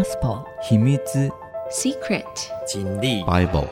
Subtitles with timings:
[0.00, 0.96] Gospel 秘密
[1.70, 2.24] Secret
[2.66, 3.68] 经历 Bible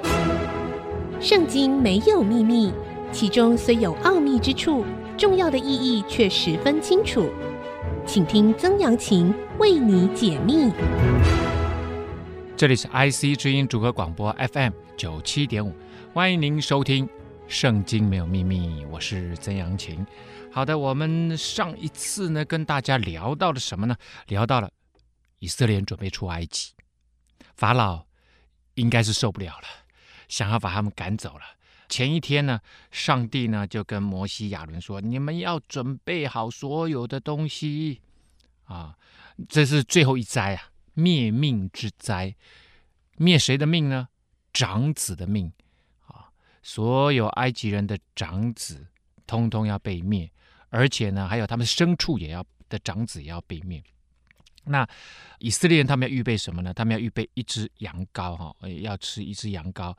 [1.22, 2.70] 圣经没有秘密，
[3.10, 4.84] 其中虽有奥秘之处，
[5.16, 7.30] 重要的意义却十分清楚。
[8.04, 10.70] 请听曾阳晴为你解密。
[12.54, 15.72] 这里是 IC 之音主客广播 FM 九七点五，
[16.12, 17.06] 欢迎您收听
[17.46, 20.06] 《圣经没有秘密》，我是曾阳晴。
[20.52, 23.96] 好的，我们上一次呢跟大家聊到了什么呢？
[24.26, 24.68] 聊到了
[25.38, 26.72] 以色列人准备出埃及，
[27.54, 28.06] 法老
[28.74, 29.68] 应该是受不了了。
[30.28, 31.44] 想要把他们赶走了。
[31.88, 38.02] 前一天呢，上帝呢就跟摩西、亚伦说：“你们要准备好所有的东西
[38.64, 38.94] 啊！
[39.48, 42.36] 这是最后一灾啊，灭命之灾。
[43.16, 44.08] 灭谁的命呢？
[44.52, 45.50] 长子的命
[46.06, 46.28] 啊！
[46.62, 48.86] 所有埃及人的长子，
[49.26, 50.30] 通通要被灭，
[50.68, 53.82] 而且呢，还有他们牲畜也要的长子也要被灭。”
[54.68, 54.86] 那
[55.38, 56.72] 以色列人他们要预备什么呢？
[56.72, 59.94] 他们要预备一只羊羔，哈，要吃一只羊羔。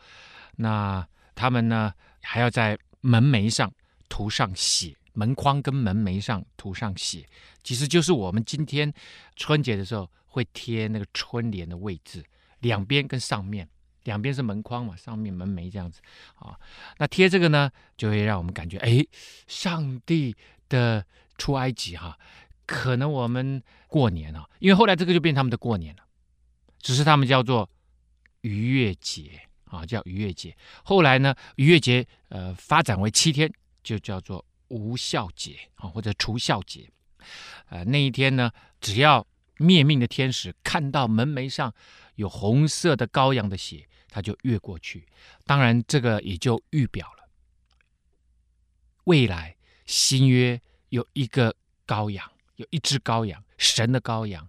[0.58, 3.72] 那他们呢，还要在门楣上
[4.10, 7.26] 涂上血，门框跟门楣上涂上血，
[7.64, 8.94] 其实就是我们今天
[9.36, 12.24] 春节的时候会贴那个春联的位置，
[12.60, 13.68] 两边跟上面，
[14.04, 16.02] 两边是门框嘛，上面门楣这样子
[16.36, 16.60] 啊。
[16.98, 19.06] 那贴这个呢，就会让我们感觉，哎，
[19.48, 20.36] 上帝
[20.68, 21.06] 的
[21.38, 22.18] 出埃及，哈。
[22.70, 26.04] 可能我们过年啊，因为后来这个就变他们的过年了，
[26.80, 27.68] 只是他们叫做
[28.42, 30.56] 逾越节啊，叫逾越节。
[30.84, 36.88] 后来呢，逾越节呃发展为七天，就叫做无酵节啊，或者除孝节。
[37.70, 39.26] 呃，那一天呢，只要
[39.58, 41.74] 灭命的天使看到门楣上
[42.16, 45.08] 有红色的羔羊的血，他就越过去。
[45.44, 47.28] 当然，这个也就预表了
[49.06, 49.56] 未来
[49.88, 51.56] 新约有一个
[51.88, 52.32] 羔羊。
[52.60, 54.46] 有一只羔羊，神的羔羊，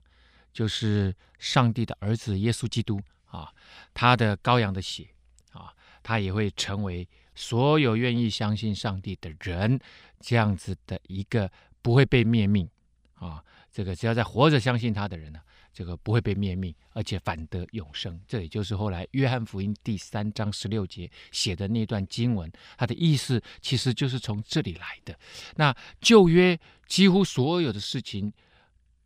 [0.52, 3.52] 就是上帝的儿子耶稣基督啊，
[3.94, 5.08] 他的羔羊的血
[5.52, 5.72] 啊，
[6.02, 9.78] 他也会成为所有愿意相信上帝的人
[10.18, 11.50] 这样子的一个
[11.82, 12.68] 不会被灭命
[13.14, 15.40] 啊，这个只要在活着相信他的人呢，
[15.72, 18.20] 这个不会被灭命，而且反得永生。
[18.26, 25.18] 这也就是后来约翰福音第三章十六节写的那段经文，它的意思其实就是从这里来的。
[25.56, 28.32] 那旧约几乎所有的事情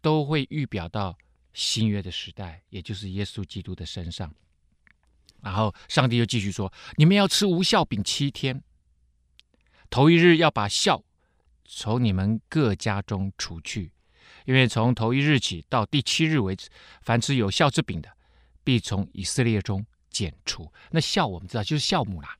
[0.00, 1.16] 都会预表到
[1.53, 4.34] 新约的时代，也就是耶稣基督的身上。
[5.42, 8.62] 然后上帝又继续说：“你们要吃无效饼七天，
[9.91, 11.04] 头一日要把孝
[11.66, 13.92] 从你们各家中除去。”
[14.45, 16.69] 因为从头一日起到第七日为止，
[17.03, 18.11] 凡吃有效之饼的，
[18.62, 20.71] 必从以色列中剪除。
[20.91, 22.37] 那酵我们知道就是酵母啦，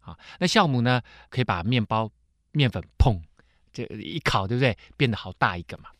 [0.00, 2.10] 啊，那酵母呢，可以把面包
[2.52, 3.20] 面粉碰
[3.72, 4.76] 这一烤，对不对？
[4.96, 5.90] 变得好大一个嘛。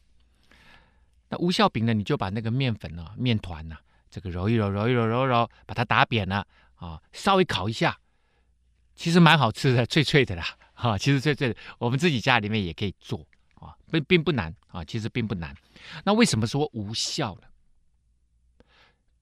[1.29, 3.77] 那无效饼呢，你就把那个面粉呢、面团呢，
[4.11, 6.47] 这个揉一揉、揉一揉、揉揉，把它打扁了
[6.77, 7.99] 啊，稍微烤一下，
[8.95, 13.28] 其实蛮好吃的，脆脆的啦，哈，其实脆脆的，我们自己家里面也可以做。
[13.91, 15.55] 并并不难啊，其实并不难。
[16.05, 17.49] 那为什么说无效呢？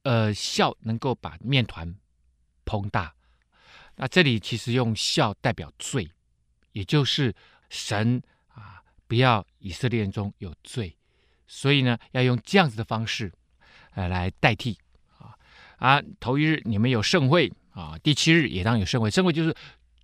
[0.03, 1.97] 呃，酵能够把面团
[2.65, 3.15] 膨大。
[3.97, 6.11] 那这里其实用酵代表罪，
[6.73, 7.35] 也就是
[7.71, 10.97] 神啊，不要以色列人中有罪，
[11.47, 13.33] 所以呢，要用这样子的方式
[13.93, 14.79] 呃来代替
[15.19, 15.35] 啊
[15.79, 19.55] 啊，头一日你们有盛会啊，第七日也当有盛会，盛会就是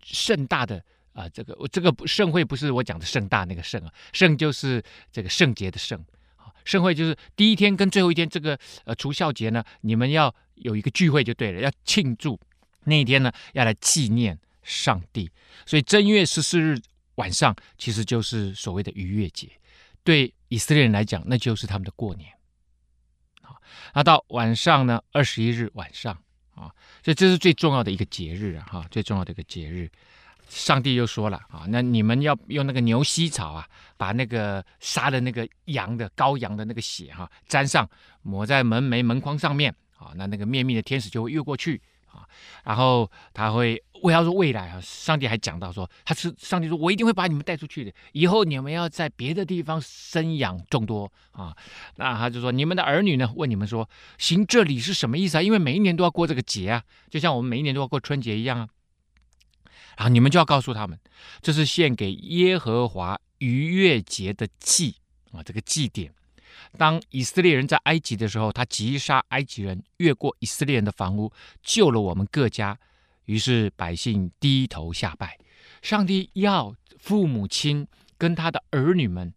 [0.02, 0.84] 盛大的。
[1.12, 6.02] 啊，这个我这个盛会不是我讲的盛大那个盛啊，盛就是这个圣洁的圣
[6.36, 12.40] 啊，盛会就是第一天跟最后一天这个呃除孝节呢，你们要有一个聚会就对了，要庆祝
[12.84, 15.30] 那一天呢，要来纪念上帝，
[15.66, 16.78] 所以正月十四日
[17.16, 19.50] 晚上其实就是所谓的逾越节，
[20.02, 22.32] 对以色列人来讲那就是他们的过年
[23.42, 23.52] 啊，
[23.94, 26.14] 那到晚上呢，二十一日晚上
[26.54, 26.72] 啊，
[27.04, 29.90] 所以这是最重要的一个节日啊，哈，最重要的一个节日。
[30.54, 37.88] 上帝又说了啊，那你们要用那个牛膝草啊，把那个杀的那个羊的羔羊的那个血哈、啊、沾上，
[38.20, 42.28] 抹在门楣门框上面啊，那那个灭命的天使就会越过去啊，
[42.64, 51.56] 然后他会，我要说未来啊，上帝还讲到说，他是上帝说，我一定会把你们带出去的，以后你们要在别的地方生养众多啊，
[51.96, 53.88] 那他就说，你们的儿女呢，问你们说，
[54.18, 55.42] 行这礼是什么意思啊？
[55.42, 58.68] 因为每一年都要过这个节啊，就像我们每一年都要过春节一样啊。
[59.96, 60.98] 然后你们就要告诉他们，
[61.40, 64.96] 这是献给耶和华逾越节的祭
[65.32, 66.12] 啊，这个祭典。
[66.78, 72.78] 当以色列人在埃及的时候，他击杀埃及人，越过以色列人的房屋，救了我们各家。
[73.26, 75.38] 于是百姓低头下拜。
[75.80, 77.86] 上帝要父母亲
[78.16, 79.32] 跟他的儿女们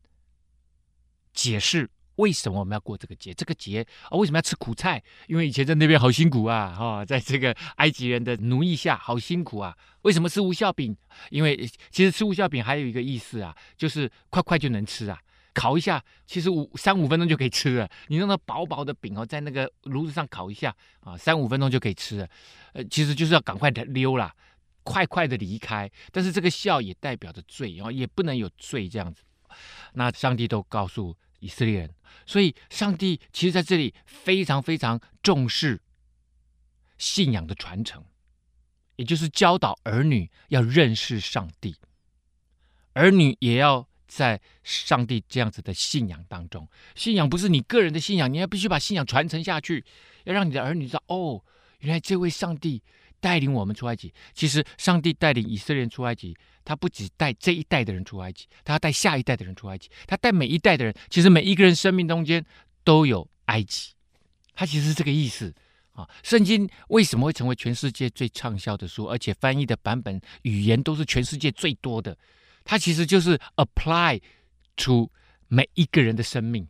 [1.34, 3.33] 解释为什么我们要过这个节？
[3.33, 5.01] 这个节啊，为什么要吃苦菜？
[5.27, 9.75] 因为以前在那边好辛苦啊，哈、在这个埃及人的奴役下好辛苦啊。
[10.03, 10.95] 为什么吃无效饼？
[11.29, 15.19] 因为其实吃无效饼还有一个意思啊，就是快快就能吃啊，
[15.53, 17.89] 烤一下，其实五三五分钟就可以吃了。
[18.07, 22.27] 你用那薄薄的饼哦，在那个炉子上烤一下啊，三五分钟就可以吃了。
[22.73, 24.33] 呃，其实就是要赶快的溜啦，
[24.83, 25.89] 快快的离开。
[26.12, 29.23] 但是这个笑也代表着罪哦，也不能有罪这样子。
[29.94, 31.94] 那上帝都告诉以色列人，
[32.26, 35.82] 所以上帝其实在这里非常非常重视
[36.98, 38.04] 信仰的传承，
[38.96, 41.76] 也就是教导儿女要认识上帝，
[42.94, 46.68] 儿女也要在上帝这样子的信仰当中。
[46.96, 49.84] 信仰不是你个人的信仰，你要必须把信仰传承下去，
[50.24, 51.44] 要让你的儿女知道，哦，
[51.80, 52.82] 原来这位上帝
[53.20, 54.14] 带领我们出埃及。
[54.34, 56.36] 其实上帝带领以色列人出埃及。
[56.65, 60.94] 他不只带这一代的人出埃及，他要带下一代的人出埃及，他带每一代的人。
[61.09, 62.44] 其实每一个人生命中间
[62.83, 63.94] 都有埃及，
[64.56, 65.53] 他其实是这个意思
[65.94, 66.09] 啊。
[66.23, 72.17] 圣经为什么会成为全世界最畅销的书，而且翻译的版本语言都是全世界最多的？
[72.63, 74.19] 它其实就是 apply
[74.75, 75.12] to
[75.47, 76.67] 每一个人的生命。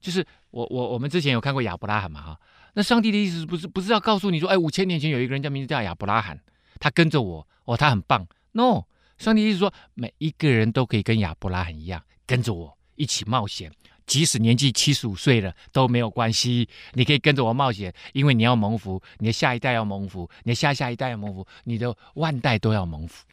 [0.00, 2.40] 就是我我我们之前有看过亚伯拉罕嘛哈？
[2.72, 6.40] 那上帝的意思不是不是要告诉你说，哎，五千年前有一个人叫名字叫亚伯拉罕，
[6.80, 8.26] 他跟着我，哦，他很棒。
[8.52, 8.84] No。
[9.18, 13.72] 上帝意思说，每一个人都可以跟亚伯拉罕一样，跟着我一起冒险，
[14.06, 16.68] 即使年纪七十五岁了都没有关系。
[16.94, 23.24] 你可以跟着我冒险，因为你要蒙福，你的下一代要蒙福，你的下下一代要蒙福，你的万代都要蒙福。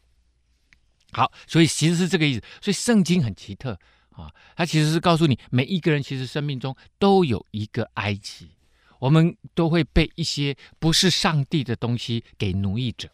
[1.12, 2.42] 好，所以其实是这个意思。
[2.60, 3.78] 所以圣经很奇特
[4.10, 8.50] 啊，它其实是告诉你，每一个人其实生命中都有一个埃及，
[8.98, 13.08] 我们都会被一些不是上帝的东西给奴役着。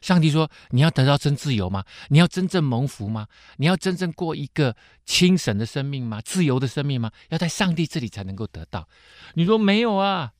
[0.00, 1.84] 上帝说：“你要得到真自由吗？
[2.08, 3.26] 你要真正蒙福吗？
[3.56, 6.20] 你要真正过一个清省的生命吗？
[6.24, 7.10] 自由的生命吗？
[7.30, 8.88] 要在上帝这里才能够得到。”
[9.34, 10.32] 你说没有啊？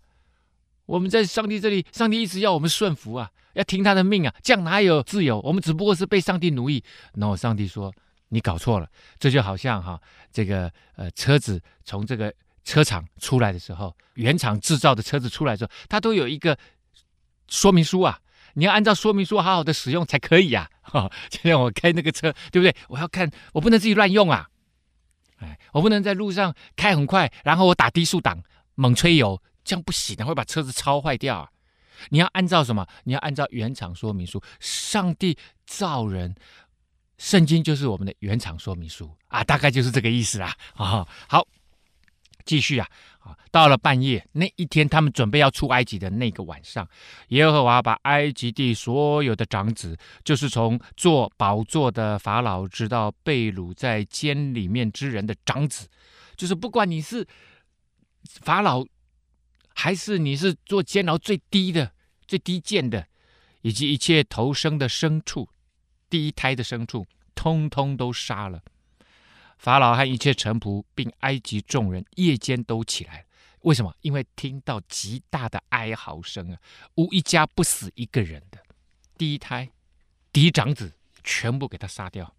[0.86, 5.40] 我们在上帝这里，上帝一直要我们顺服啊，要听他的命啊，这样哪有自由？
[5.40, 6.82] 我们只不过是被上帝奴役。
[7.14, 7.92] 然后上帝说
[8.30, 8.88] ：“你搞错了。”
[9.18, 10.00] 这就好像哈，
[10.32, 12.32] 这个呃车子从这个
[12.64, 16.56] 车厂出来的时候，原厂制造的车子出来的时候，它都有一个
[17.48, 18.20] 说明书啊。
[18.58, 20.68] 你要按照说明书好好的使用才可以呀！
[20.82, 22.74] 哈，就像我开那个车，对不对？
[22.88, 24.48] 我要看，我不能自己乱用啊！
[25.36, 28.42] 哎，我不能在路上开很快，然后我打低速档
[28.74, 31.48] 猛吹油，这样不行的，会把车子超坏掉啊！
[32.08, 32.84] 你要按照什么？
[33.04, 34.42] 你要按照原厂说明书。
[34.58, 36.34] 上帝造人，
[37.16, 40.52] 圣经就是我们的原厂说明书啊，大概就是这个意思啦！
[40.74, 41.46] 啊，好，
[42.48, 43.36] 继续啊啊。
[43.50, 46.88] 到了半夜那一天，他们准备要出埃及的那个晚上，
[47.28, 55.86] 耶和华把埃及地所有的长子，就是从坐宝座的法老，直到被掳在监里面之人的长子，
[56.36, 57.26] 就是不管你是
[58.24, 58.84] 法老，
[59.74, 61.92] 还是你是做监牢最低的、
[62.26, 63.06] 最低贱的，
[63.60, 65.48] 以及一切头生的牲畜，
[66.08, 68.62] 第一胎的牲畜，通通都杀了。
[69.58, 73.26] 法老和一切臣仆，并埃及众人，夜间都起来。
[73.62, 73.92] 为什么？
[74.02, 76.58] 因为听到极大的哀嚎声啊，
[76.94, 78.62] 无一家不死一个人的。
[79.16, 79.68] 第一胎，
[80.32, 80.94] 嫡长子，
[81.24, 82.32] 全部给他杀掉。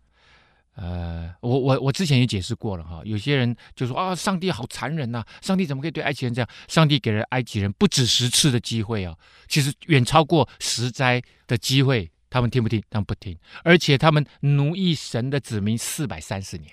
[0.76, 6.50] 呃，我我我之前也解释过了哈，有些人就说啊，上帝好残忍呐，上帝怎么可以对埃及人这样？
[6.70, 9.14] 上帝给了埃及人不止十次的机会啊，
[9.50, 12.10] 其实远超过十灾的机会。
[12.30, 12.82] 他们听不听？
[12.90, 16.72] 他们不听，而且他们奴役神的子民四百三十年。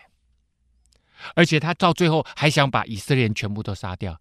[1.35, 4.21] 而且他到最后还想把以色列人全部都杀掉，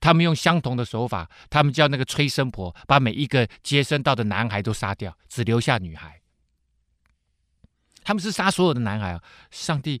[0.00, 6.20] 他们用相同的手法，他们叫那个催生婆把每一个接生到的男孩都杀掉，只留下女孩。
[8.04, 9.22] 他们是杀所有的男孩啊！
[9.50, 10.00] 上帝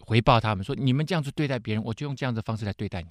[0.00, 3.08] 回报他们说：“你们这样子对待别人，我就用这样的方式来对待你。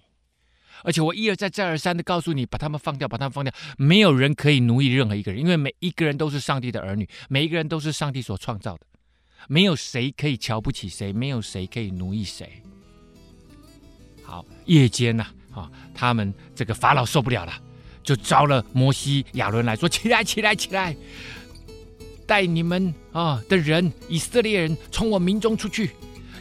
[0.84, 3.54] 而且我一而再、再而三的告诉你，把他们放掉，把他们放掉。
[3.78, 8.86] 没有人可以奴役任何一个人，因为每一个人都是上帝的儿女，每一个人都是上帝所创造的。”
[9.48, 12.62] 没有谁可以瞧不起谁，没有谁可以奴役谁。
[14.24, 17.54] 好，夜间呐，啊，他们这个法老受不了了，
[18.04, 20.96] 就招了摩西、亚伦来说：“起来，起来，起来，
[22.26, 25.92] 带你们啊的人，以色列人从我民中出去，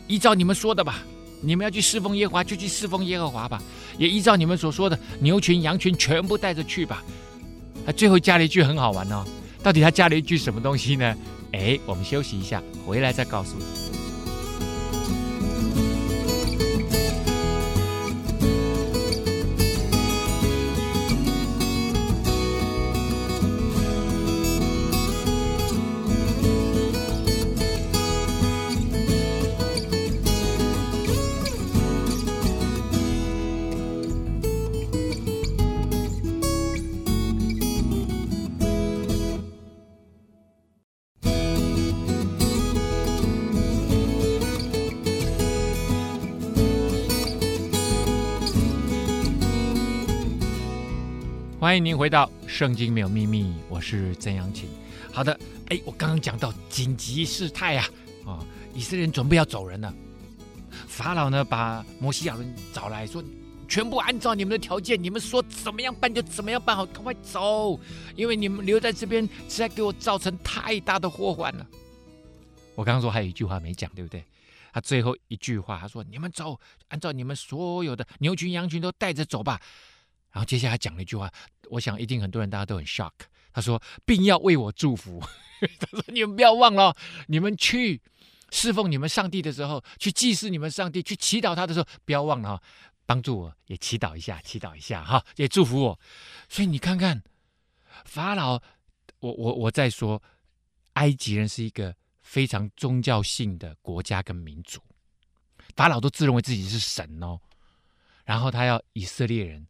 [0.06, 1.02] 依照你们说的吧。
[1.40, 3.60] 你们要去侍奉耶和华，就去侍奉耶和华吧。
[3.98, 7.02] 也依照你们所说的，牛群、羊群全部带着去吧。”
[7.84, 9.24] 他最后加了一句很好玩哦，
[9.60, 11.16] 到底他加了一句什么东西呢？
[11.52, 13.91] 哎，我们休息一下，回来再告诉你。
[51.72, 54.68] 欢迎您回到《圣经没有秘密》，我是曾阳晴。
[55.10, 55.32] 好的，
[55.70, 57.88] 哎，我刚刚讲到紧急事态啊，
[58.26, 59.90] 啊，以色列人准备要走人了。
[60.86, 63.24] 法老呢，把摩西亚人找来说，
[63.66, 67.80] 全部按照你们的条件，你们说怎么样办就怎么样办好，赶快走，
[68.16, 71.66] 因为你们留在这边实在给我造成太大的祸患了。
[72.74, 74.22] 我刚刚说还有一句话没讲，对不对？
[74.74, 79.58] 他最后一句话，他说：“你们走，按照你们所有的牛群羊群都带着走吧。”
[80.32, 81.30] 然后接下来讲了一句话，
[81.70, 83.12] 我想一定很多人大家都很 shock。
[83.52, 85.20] 他说，并要为我祝福。
[85.78, 88.00] 他说，你们不要忘了，你们去
[88.50, 92.62] 侍奉你们上帝的时候，去祭祀你们上帝，去祈祷他的时候，不要忘了哈，
[93.04, 96.00] 帮助我也祈祷一下，祈祷一下哈，也祝福我。
[96.48, 97.22] 所以你看看
[98.06, 98.54] 法老，
[99.20, 100.22] 我我我在说，
[100.94, 104.80] 埃及人是一个非常宗教性的国家跟民族，
[105.76, 107.38] 法老都自认为自己是神哦，
[108.24, 109.66] 然后他要以色列人。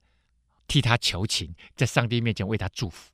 [0.73, 3.12] 替他求情，在上帝面前为他祝福，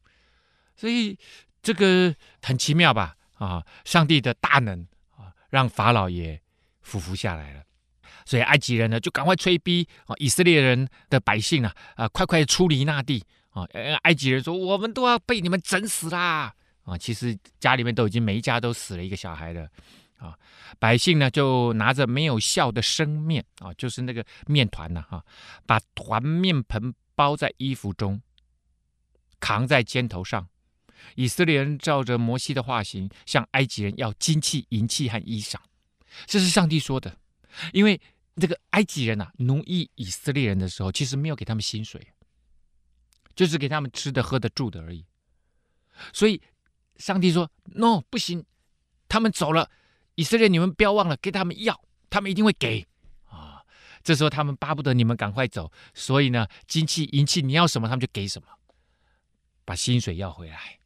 [0.77, 1.19] 所以
[1.61, 3.17] 这个很奇妙吧？
[3.35, 4.87] 啊，上帝的大能
[5.17, 6.41] 啊，让法老也
[6.83, 7.65] 俯伏下来了。
[8.25, 13.67] 所以埃及人呢，就赶快催逼啊，以色列人的百姓啊，啊，快快出离那地啊！
[14.05, 16.55] 埃及人说：“我们都要被你们整死啦！”
[16.87, 19.69] 啊，其实家里面都已经每一家都死了一个小孩了
[20.19, 20.38] 啊。
[20.79, 25.25] 百姓呢，就拿着没有酵的生面啊，就是那个面团呐，哈，
[25.67, 26.95] 把团面盆。
[27.19, 28.23] 包在衣服中，
[29.41, 30.49] 扛在肩头上。
[31.17, 35.57] 以色列人照着摩西的话行，向埃及人要金器、银器和衣裳。
[36.27, 37.19] 这是上帝说的，
[37.73, 38.01] 因为
[38.37, 42.01] 这个埃及人啊，奴役以色列人的时候，其实没有给他们薪水，
[43.35, 45.05] 就是给他们吃的、喝的、住的而已。
[46.13, 46.41] 所以，
[46.99, 48.45] 上帝说：“No，不行，
[49.09, 49.69] 他们走了，
[50.15, 52.87] 以色列你们不要忘了给他们要，他们一定会给。”
[54.09, 58.49] 这时候他们巴不得你们赶快走，所以呢，金器银器你要什么，他们就给什么，
[59.67, 60.79] 把薪水要回来。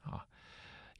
[0.00, 0.24] 啊，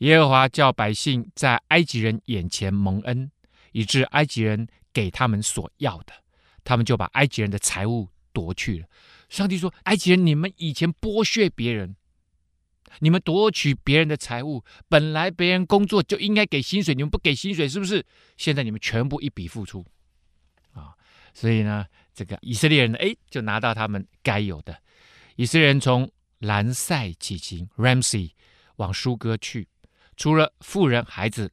[0.00, 3.31] 耶和华叫百姓在埃及人眼前蒙恩，
[3.73, 6.12] 以致埃及人给他们所要的，
[6.62, 8.87] 他们就把埃及人的财物夺去了。
[9.31, 11.97] 上帝说：“埃及人，你们以前剥削别人，
[12.99, 18.05] 你们夺取别人的财物，本来别人工作就应该给薪水，你们不给薪水，是不是？
[18.37, 19.83] 现在你们全部一笔付出。”
[21.35, 24.77] 所以呢，这个以色列人哎，就拿到他们该有的。
[25.37, 26.11] 以色列人从
[26.41, 28.33] 兰塞起行 （Ramsey）
[28.77, 29.69] 往疏割去，
[30.17, 31.51] 除了妇人、孩子，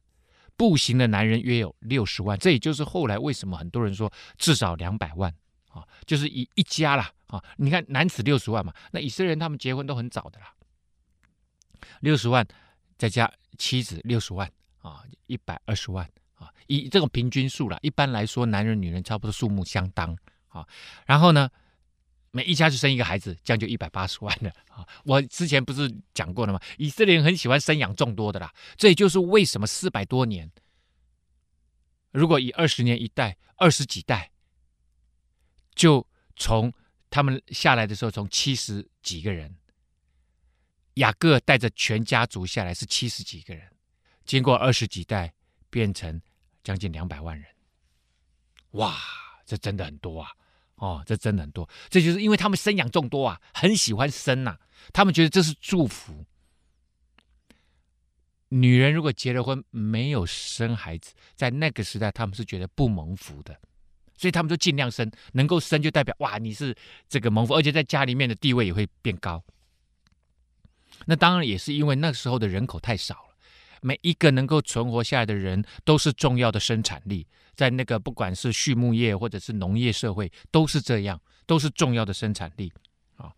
[0.56, 2.38] 步行的男人约有六十万。
[2.38, 5.34] 这也就是后来为什么很多人说至少两百万
[5.70, 7.42] 啊，就是以一家啦啊。
[7.56, 10.52] 你看男子六十万嘛，那以色列人他们结婚都很早的啦，
[12.00, 12.46] 六十万
[12.98, 14.50] 再加妻子六十万
[14.82, 16.08] 啊，一百二十万。
[16.40, 20.16] 啊，以这种平均数啦，一般来说，男人女人差不多数目相当
[20.48, 20.66] 啊。
[21.04, 21.50] 然后呢，
[22.30, 24.88] 每一家就生一个孩子，这样就一百八十万了啊。
[25.04, 26.58] 我之前不是讲过了吗？
[26.78, 30.50] 以色列人很喜欢生养众多的啦，这也就是为什么四百多年，
[32.10, 34.30] 如果以二十年一代，二十几代，
[35.74, 36.06] 就
[36.36, 36.72] 从
[37.10, 39.54] 他们下来的时候，从七十几个人，
[40.94, 43.70] 雅各带着全家族下来是七十几个人，
[44.24, 45.34] 经过二十几代
[45.68, 46.18] 变成。
[46.62, 47.46] 将近两百万人，
[48.72, 48.96] 哇，
[49.46, 50.30] 这真的很多啊！
[50.76, 54.58] 哦，这真的很多，这就是因为他们生养众多啊，很喜欢生呐、
[54.92, 56.24] 他们觉得这是祝福。
[58.48, 63.60] 女人如果结了婚没有生孩子，在那个时代他们是觉得不蒙福的，
[64.16, 66.74] 所以他们就尽量生，能够生就代表哇，你是
[67.08, 69.44] 这个蒙福，而且在家里面的地位也会变高。
[71.06, 73.29] 那当然也是因为那时候的人口太少了。
[73.80, 82.72] 每一个能够存活下来的人都是重要的生产力，在那个不管是畜牧业或者是农业社会，都是这样，都是重要的生产力。
[83.16, 83.32] 啊，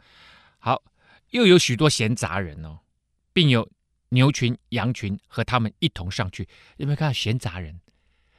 [0.58, 0.82] 好，
[1.30, 2.78] 又有许多闲杂人哦，
[3.32, 3.68] 并有
[4.10, 6.48] 牛群、羊群和他们一同上去。
[6.76, 7.80] 有没有看到闲杂人？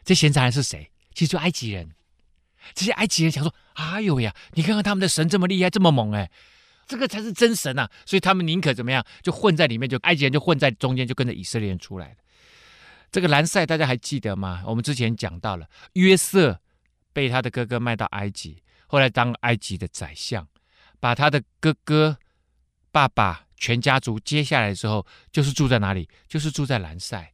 [0.03, 0.91] 这闲杂人是谁？
[1.13, 1.91] 其实就埃及人。
[2.73, 6.31] 这些埃及人想说：“哎呦呀，你看看他们的神这么厉害，这么猛哎！”
[6.85, 12.15] 这个才是真神、啊，所以他们宁可怎么样，就混在里面，就埃及人就混在中间，就跟着以色列人出来。
[13.11, 14.63] 这个兰塞大家还记得吗？
[14.65, 16.59] 我们之前讲到了约瑟
[17.13, 20.47] 被他的哥哥卖到埃及，后来当埃及的宰相，
[20.99, 22.17] 把他的哥哥、
[22.91, 26.09] 爸爸全家族接下来之后，就是住在哪里？
[26.27, 27.31] 就是住在兰塞。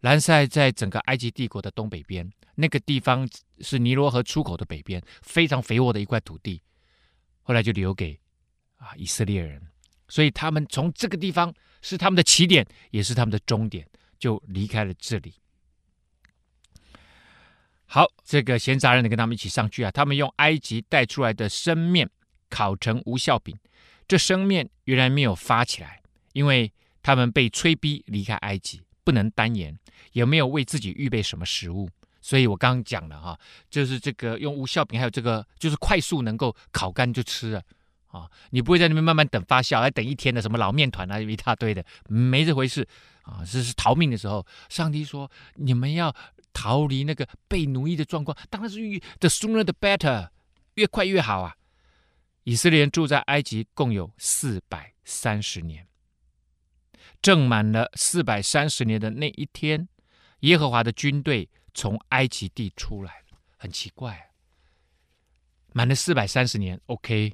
[0.00, 3.28] 兰塞在整个埃及帝国的东北边，那个地方
[3.60, 6.60] 是尼罗河出口的北边，非常肥沃的一块土地，
[7.42, 8.18] 后来就留给。
[8.82, 9.62] 啊，以色列人，
[10.08, 15.34] 所以他们从这个地方是他们的起点，也是他们的终点，就离开了这里。
[17.86, 22.10] 好，这个闲杂人跟他们一起上去啊，他们用埃及带出来的生面
[22.50, 23.56] 烤成无效饼，
[24.08, 26.72] 这生面原来没有发起来，因为
[27.02, 29.78] 他们被催逼离开埃及，不能单言，
[30.12, 31.88] 也没有为自己预备什么食物。
[32.20, 33.38] 所以我刚刚讲了哈，
[33.70, 37.62] 就是这个用无效饼，还有这个就是快速能够烤干就吃了
[38.12, 42.86] 啊，你不会在那边慢慢等发酵，还等一天的什么老面团啊，一大堆的，没这回事
[43.22, 43.42] 啊。
[43.44, 46.14] 这是逃命的时候，上帝说你们要
[46.52, 50.28] 逃离那个被奴役的状况，当然是越 the sooner the better，
[50.74, 51.56] 越快越好啊。
[52.44, 55.86] 以色列人住在埃及共有四百三十年，
[57.20, 59.88] 正满了四百三十年的那一天，
[60.40, 61.48] 耶和华的军队。
[61.74, 63.24] 从埃及地出来，
[63.56, 64.32] 很奇怪，
[65.72, 67.32] 满了四百三十年，OK。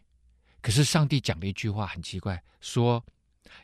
[0.60, 3.04] 可是上帝讲了一句话很奇怪，说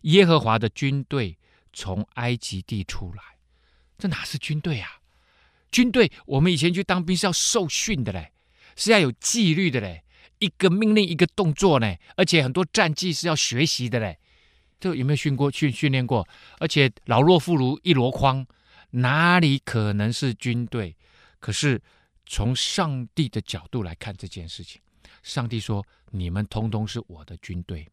[0.03, 1.37] 耶和华的军队
[1.73, 3.23] 从埃及地出来，
[3.99, 5.01] 这哪是军队啊？
[5.71, 8.33] 军队我们以前去当兵是要受训的嘞，
[8.77, 10.05] 是要有纪律的嘞，
[10.39, 14.19] 一个命令一个动作呢，而且很多战绩是要学习的嘞。
[14.79, 16.29] 这有没有训过训训练过？
[16.59, 18.47] 而且老弱妇孺一箩筐。
[18.97, 20.97] 哪里可能是军队？
[21.41, 21.83] 可是
[22.27, 24.81] 从上帝的角度来看这件事情，
[25.21, 25.85] 上帝说
[26.15, 27.87] ：“你们通通是我的军队。”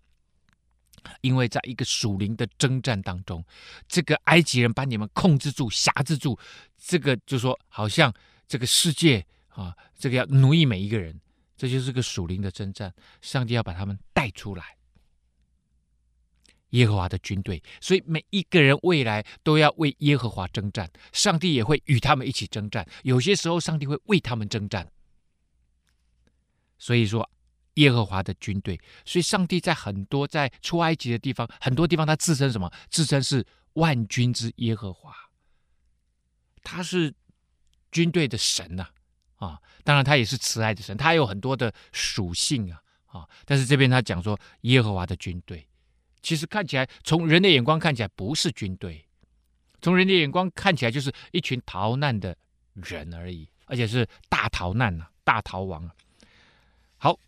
[1.22, 3.44] 因为在一个属灵的征战当中，
[3.88, 6.38] 这个埃及人把你们控制住、辖制住，
[6.78, 8.14] 这个就说好像
[8.48, 11.20] 这个世界啊，这个要奴役每一个人，
[11.58, 12.94] 这就是个属灵的征战。
[13.20, 14.78] 上帝要把他们带出来。
[16.70, 22.88] 耶和华的军队，所以每一个人未来都要为耶和华征战，上帝也会与他们一起征战。
[23.04, 24.90] 有些时候，上帝会为他们征战。
[26.78, 27.30] 所以说，
[27.76, 32.72] 耶和华的军队，所以上帝在很多在出埃及的地方，很多地方他自称什么？
[32.90, 35.16] 自称是万军之耶和华，
[36.64, 37.14] 他是
[37.92, 38.88] 军队的神呐，
[39.38, 45.68] 啊，当然他也是慈爱的神，他有很多的属性啊，啊，但是这边他讲说耶和华的军队。
[46.22, 49.08] 其实看起来，从人的眼光看起来不是军队，
[49.82, 52.38] 从人的眼光看起来就是一群逃难的
[52.76, 55.96] 人而已，而且是大逃难呐、啊，大逃亡啊。
[56.98, 57.20] 好，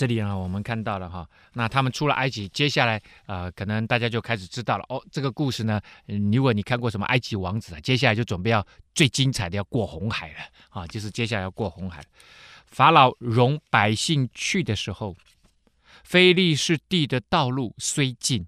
[0.00, 4.98] 这里呢，我们看到了哈，那他们出了埃及，接下来呃，可能大家就开始知道了哦。
[5.12, 5.78] 这个故事呢，
[6.32, 10.38] 如果你看过什么埃及王子啊，接下来就准备要最精彩的要过红海了
[10.70, 12.02] 啊，就是接下来要过红海。
[12.64, 15.14] 法老容百姓去的时候。
[16.02, 18.46] 非利士地的道路虽近，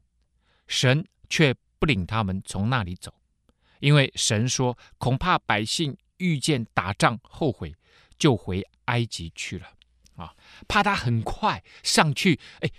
[0.67, 3.13] 神却不领他们从那里走，
[3.81, 7.75] 因为神说恐怕百姓遇见打仗后悔，
[8.19, 9.67] 就回埃及去了。
[10.23, 10.35] 啊，
[10.69, 12.39] 怕他很快上去。
[12.61, 12.71] 哎，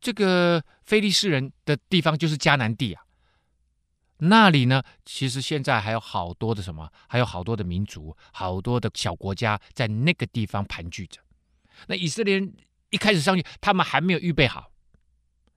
[0.00, 3.04] 这个非利士人的地方就是迦南地啊，
[4.18, 11.20] 那里呢，其实现在还有好多的什么，还有好多的民族，好多的小国家在那个地方盘踞着。
[11.88, 12.54] 那以色列人。
[12.90, 14.70] 一开始上去，他们还没有预备好，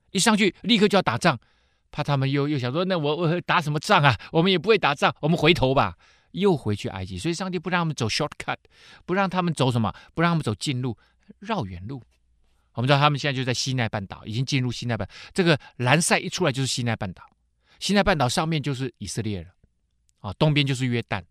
[0.10, 1.38] 一上去立刻就要打仗，
[1.91, 4.17] 怕他们又又想说，那我我打什么仗啊？
[4.31, 5.97] 我们也不会打仗，我们回头吧，
[6.39, 7.17] 又回去埃及。
[7.17, 8.58] 所以上帝不让他们走 shortcut，
[9.06, 10.97] 不让他们走什么，不让他们走近路，
[11.39, 12.02] 绕远路。
[12.73, 15.08] 我们知道他们现在就在西奈半岛，已经进入西奈半。
[15.34, 17.23] 这个蓝塞一出来就是西奈半岛，
[17.80, 19.50] 西奈半岛上面就是以色列了，
[20.19, 21.23] 啊，东边就是约旦，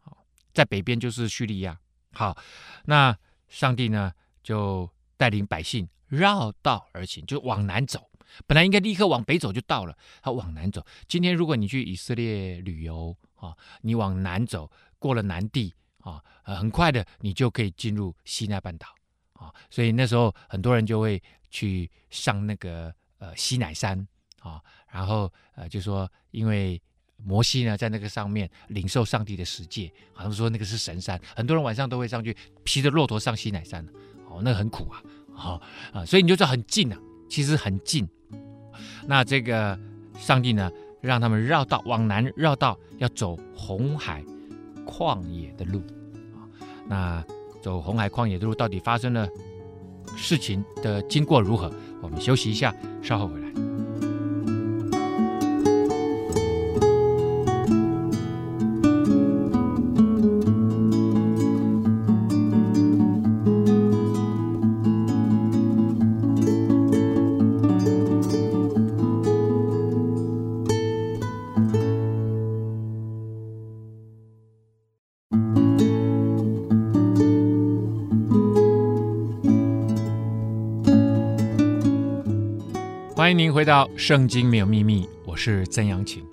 [0.00, 1.78] 好，在北边就是叙利亚。
[2.12, 2.36] 好，
[2.84, 3.16] 那
[3.48, 4.88] 上帝呢就。
[5.16, 8.10] 带领百姓绕道而行，就往南走。
[8.48, 10.84] 本来应该立刻往北走就到了，他往南走。
[11.06, 18.86] 今天如果你去以色列旅游啊，你往南走，过了南地啊，很快的你就可以进入西奈半岛
[19.34, 19.52] 啊。
[19.68, 24.06] 所以那时候很多人就会去上那个呃西乃山
[24.40, 26.80] 啊，然后呃就说，因为
[27.16, 33.86] 摩西呢在那个上面领受上帝的十诫，好像说那个是神山，很多人晚上都会上去骑着骆驼上西乃山。
[34.28, 35.02] 哦，那很苦啊，
[35.32, 38.08] 好啊，所以你就知道很近啊，其实很近。
[39.06, 39.78] 那这个
[40.18, 40.70] 上帝呢，
[41.04, 44.24] 让他们绕道往南绕道，要走红海
[44.86, 45.82] 旷野的路
[46.32, 46.48] 啊。
[46.88, 47.24] 那
[47.60, 49.28] 走红海旷野的路到底发生了
[50.16, 51.70] 事情的经过如何？
[52.00, 53.73] 我们休息一下，稍后回来。
[83.54, 86.26] 回到《圣经没有秘密》，我是曾阳晴。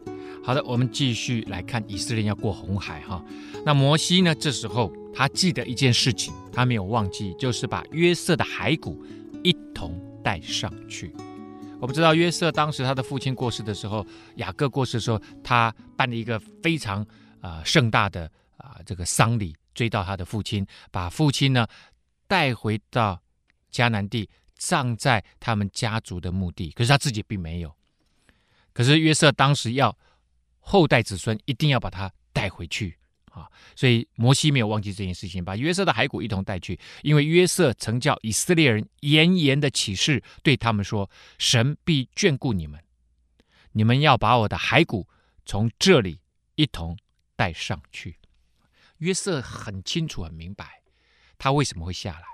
[0.44, 3.24] 好的，我们继续来看以色列要过红海哈。
[3.64, 4.34] 那摩西呢？
[4.34, 9.06] 这时候他记得一件事情，他没有忘记，就是把约瑟的骸骨
[9.44, 11.14] 一同带上去。
[11.80, 14.04] 我们知道约瑟当时他的父亲过世的时候，
[14.38, 17.04] 雅各过世的时候，他办了一个非常
[17.40, 18.24] 啊、呃、盛大的
[18.58, 21.68] 啊、呃、这个丧礼，追悼他的父亲，把父亲呢
[22.28, 23.22] 带回到
[23.72, 24.28] 迦南地，
[24.62, 26.70] 葬在他们家族的墓地。
[26.72, 27.76] 可是他自己并没有。
[28.74, 29.98] 可是约瑟当时要
[30.60, 32.96] 后代子孙一定要把他带回去。
[33.32, 42.84] 啊，所以摩西没有忘记这件事情，把约瑟的骸骨一同带去，因为约瑟曾叫以色列人严严的起誓，对他们说：“神必眷顾你们，
[43.72, 45.08] 你们要把我的骸骨
[45.46, 46.20] 从这里
[46.56, 46.98] 一同
[47.38, 48.20] 带上去。”
[49.00, 50.84] 约瑟很清楚、很明白，
[51.38, 52.31] 他为什么会下来。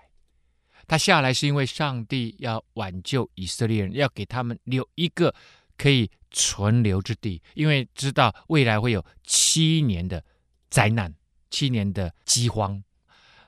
[0.87, 5.35] 他下来是因为上帝要挽救以色列人，要给他们留一个
[5.77, 10.23] 可以存留之地，因为知道未来会有七年的。
[10.69, 11.15] 灾难
[11.49, 12.83] 七年的饥荒，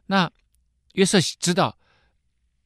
[0.05, 0.31] 那
[0.93, 1.77] 约瑟知道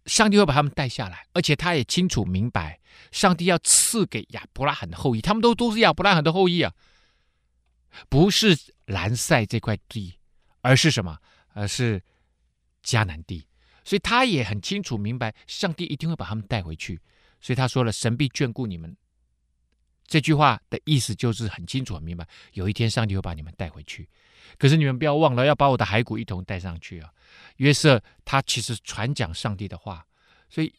[0.05, 2.79] 上帝会把他们带下来，而且他也清楚明白，
[3.11, 6.71] 上帝要赐给亚伯拉罕的后裔，他们都都是亚伯拉罕的后裔啊，
[8.09, 8.55] 不是
[8.85, 10.19] 兰塞这块地，
[10.61, 11.17] 而是什么？
[11.53, 12.03] 而是
[12.83, 13.47] 迦南地。
[13.83, 16.99] 所以他也很清楚明白，上帝一定会把他们带回去。
[17.41, 18.95] 所以他说了：“神必眷顾你们。”
[20.07, 24.07] 这句话的意思就是很清楚、很明白，有一天上帝会把你们带回去。
[24.57, 27.09] 可是你们不要忘了，要把我的骸骨一同带上去啊！
[27.57, 30.05] 约瑟他其实传讲上帝的话，
[30.49, 30.73] 所以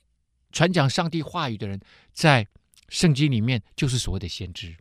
[0.52, 1.80] 传讲上帝话语的人，
[2.12, 2.46] 在
[2.90, 4.76] 圣经里面就是所谓的先知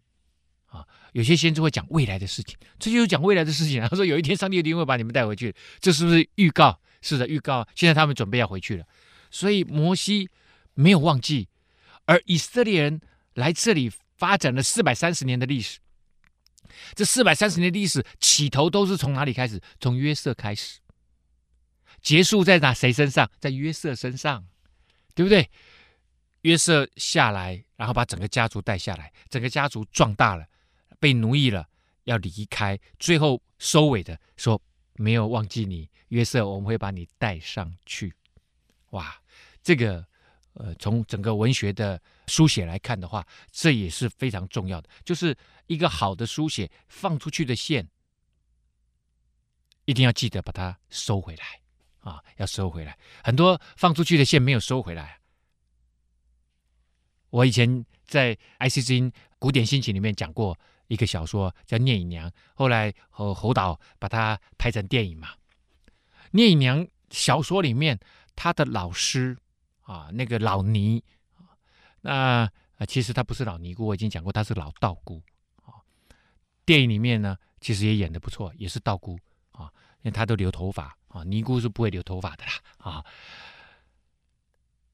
[0.67, 0.85] 啊。
[1.13, 3.81] 有些先知会讲未来的事情，这就是讲未来的事情。
[3.81, 6.79] 他说有一天上帝一定会把你们带回去，这是不是预告？
[7.03, 7.67] 是的，预告。
[7.75, 8.85] 现在他们准备要回去了，
[9.29, 10.29] 所以摩西
[10.73, 11.49] 没有忘记，
[12.05, 13.01] 而以色列人
[13.35, 15.79] 来这里发展了四百三十年的历史。
[16.95, 19.61] 这四百三十年的历史起头都是从哪里开始？
[19.79, 20.79] 从约瑟开始，
[22.01, 23.29] 结束在哪谁身上？
[23.39, 24.45] 在约瑟身上，
[25.13, 25.49] 对不对？
[26.41, 30.45] 约瑟下来，然后把整个家族带下来，整个家族壮大了，
[30.99, 31.67] 被奴役了，
[32.05, 34.61] 要离开，最后收尾的说
[34.95, 38.13] ：“没有忘记你，约瑟，我们会把你带上去。”
[38.91, 39.21] 哇，
[39.61, 40.05] 这个。
[40.55, 44.89] 呃，从整个文学的书写来看的话，这也是非常重要的。
[45.03, 47.89] 就是一个好的书写，放出去的线，
[49.85, 51.59] 一定要记得把它收回来
[52.01, 52.95] 啊，要收回来。
[53.23, 55.21] 很多放出去的线没有收回来。
[57.31, 60.55] 我以前在 IC 之音古典心情里面讲过
[60.87, 65.29] 一个小说叫《聂隐娘》，后来侯侯导把它拍成电影嘛。
[66.31, 67.99] 聂隐娘小说里面，
[68.35, 69.37] 他的老师。
[69.85, 71.03] 啊，那个老尼
[72.03, 75.21] 啊，那，其实他不是老尼姑，我已经讲过，他是老道姑
[75.57, 75.75] 啊。
[76.63, 79.19] 电影里面呢，其实也演的不错，也是道姑
[79.51, 83.05] 啊，因为他都留头发啊，尼姑是不会留头发的啦啊。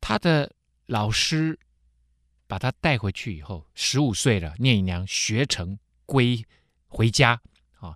[0.01, 0.51] 他的
[0.87, 1.55] 老师
[2.49, 6.43] 把他带回去以后，十五岁了，聂隐娘学成归
[6.87, 7.39] 回家
[7.79, 7.95] 啊，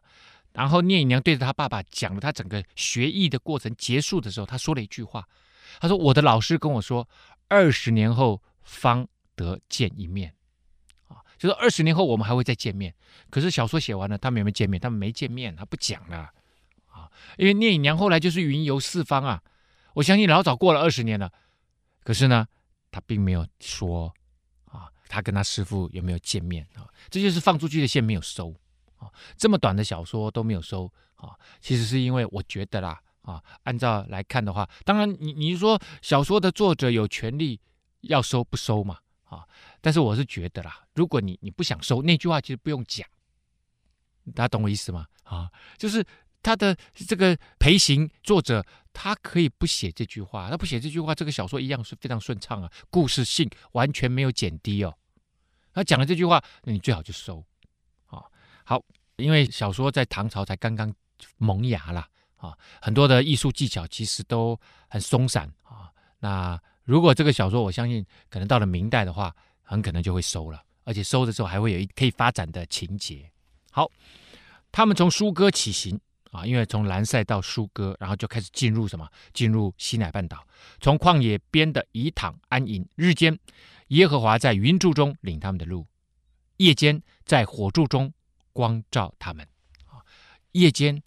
[0.54, 5.28] 然后聂隐娘对着他爸爸讲了他整个学艺的过程，结束的时候，他说了一句话。
[5.80, 7.10] 他说：“我的老师跟我说，
[7.48, 10.32] 二十年后方得见一面，
[11.08, 12.94] 啊，就是二十年后我们还会再见面。
[13.32, 14.80] 可是小说写完了，他们有没有见面？
[14.80, 16.30] 他们没见面，他不讲了，
[16.86, 19.42] 啊，因为聂隐娘后来就是云游四方啊。
[19.96, 21.32] 我相信老早过了二十年了，
[22.04, 22.48] 可是呢，
[22.92, 24.14] 他并没有说，
[25.14, 26.90] 他跟他师父有没有见面啊？
[27.10, 28.52] 这就是放出去的线没有收，
[28.98, 37.58] 啊，这么短的小说都没有收，啊，其实是因为我觉得啦。”啊，按照来看的话，当然你你说小说的作者有权利
[38.02, 38.98] 要收不收嘛？
[39.24, 39.48] 啊，
[39.80, 43.08] 但是我是觉得啦，如果你你不想收那句话，其实不用讲，
[44.36, 45.08] 大家懂我意思吗？
[45.24, 46.06] 啊，就是
[46.42, 46.76] 他的
[47.08, 54.98] 这个陪行作者，他可以不写这句话，他不写这句话，这个小说一样是非常顺畅啊，故事性完全没有减低哦。
[55.74, 57.44] 他讲了这句话，那你最好就收。
[58.06, 58.24] 啊，
[58.64, 58.82] 好，
[59.16, 60.94] 因为小说在唐朝才刚刚
[61.38, 62.08] 萌芽啦。
[62.38, 64.60] 啊，很多的艺术技巧其实都
[64.90, 65.90] 很松散啊。
[66.20, 73.32] 那如果这个小说，我相信可能到了明代的话，很可能就会收了，而且收的时候还会有一可以发展的情节。
[73.72, 73.90] 好，
[74.74, 75.98] 他们从疏歌起行
[76.32, 79.10] 啊，因为从兰塞到疏歌，然后就开始进入什么？
[79.34, 80.46] 进入西乃半岛，
[80.82, 82.86] 从旷野边的以躺安营。
[82.96, 83.40] 日间，
[83.88, 85.86] 耶和华在云柱中领他们的路；
[86.58, 88.14] 夜间，在火柱中
[88.52, 89.48] 光照他们。
[89.86, 90.04] 啊，
[90.52, 91.02] 夜间。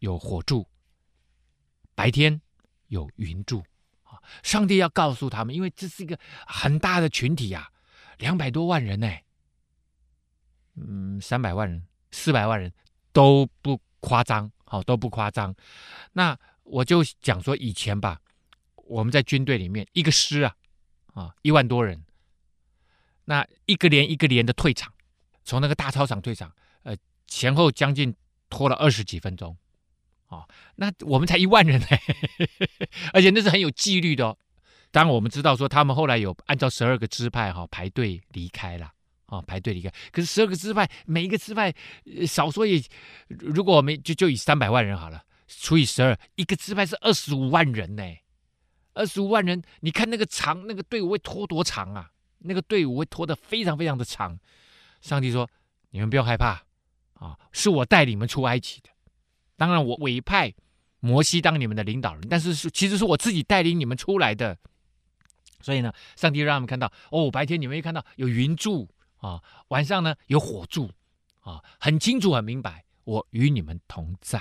[0.00, 0.68] 有火柱，
[1.94, 2.42] 白天
[2.88, 3.64] 有云柱，
[4.02, 4.20] 啊！
[4.42, 7.70] 上帝要告诉他们，因为这是一个很大的群体呀，
[8.18, 9.10] 两百多万人呢，
[10.74, 12.70] 嗯，三百万人、四百万人
[13.14, 15.56] 都不夸张，好，都不夸张。
[16.12, 18.20] 那我就讲说，以前吧，
[18.74, 20.54] 我们在军队里面一个师啊，
[21.14, 22.04] 啊，一万多人，
[23.24, 24.92] 那一个连一个连的退场，
[25.44, 26.94] 从那个大操场退场，呃，
[27.26, 28.14] 前后将近
[28.50, 29.56] 拖了二十几分钟，
[30.28, 31.86] 哦，那我们才一万人呢，
[33.14, 34.38] 而且那是很有纪律的哦。
[34.90, 38.86] 当然我们知道说他们后来有按照十二个支派哈、哦、排队离开了
[39.26, 39.92] 啊、哦，排队离开。
[40.12, 41.74] 可是十二个支派每一个支派
[42.26, 42.80] 少说也，
[43.28, 48.04] 如果我们就就以三百万人好了，除以十二，一个支派是二十五万人呢，
[48.94, 52.10] 二十五万人，你看那个长那个队伍会拖多长啊？
[52.38, 54.38] 那个队伍会拖得非常非常的长。
[55.00, 55.48] 上帝说
[55.90, 56.62] ：“你们不用害怕
[57.14, 58.90] 啊，是我带你们出埃及的。
[59.56, 60.52] 当然，我委派
[61.00, 64.56] 摩西当你们的领导人，但是是其实是我自己带领你们出来的。
[65.60, 70.90] 所以呢，上帝让他们看到哦，白天你们一看到有云柱啊，晚上呢有火柱
[71.40, 74.40] 啊，很清楚很明白，我与你们同在。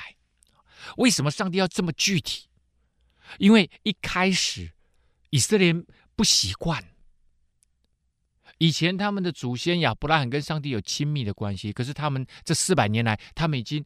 [0.98, 2.48] 为什么上帝要这么具体？
[3.38, 4.72] 因为一开始
[5.30, 5.74] 以色列
[6.16, 6.84] 不习惯。”
[8.60, 13.84] 以前他们的祖先亚伯拉罕跟上帝有亲密的关系，可是他们这四百年来，他们已经